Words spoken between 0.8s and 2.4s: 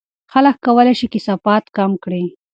شي کثافات کم کړي.